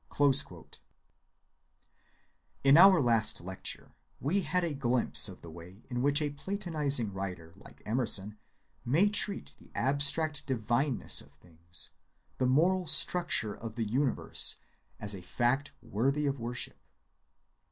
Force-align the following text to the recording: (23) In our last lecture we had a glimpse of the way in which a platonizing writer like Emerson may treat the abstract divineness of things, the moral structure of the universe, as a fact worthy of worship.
(23) 0.15 0.63
In 2.63 2.75
our 2.75 2.99
last 2.99 3.39
lecture 3.39 3.91
we 4.19 4.41
had 4.41 4.63
a 4.63 4.73
glimpse 4.73 5.29
of 5.29 5.43
the 5.43 5.51
way 5.51 5.85
in 5.91 6.01
which 6.01 6.23
a 6.23 6.31
platonizing 6.31 7.13
writer 7.13 7.53
like 7.55 7.83
Emerson 7.85 8.39
may 8.83 9.07
treat 9.09 9.55
the 9.59 9.69
abstract 9.75 10.47
divineness 10.47 11.21
of 11.21 11.31
things, 11.33 11.91
the 12.39 12.47
moral 12.47 12.87
structure 12.87 13.53
of 13.53 13.75
the 13.75 13.87
universe, 13.87 14.57
as 14.99 15.13
a 15.13 15.21
fact 15.21 15.71
worthy 15.83 16.25
of 16.25 16.39
worship. 16.39 16.79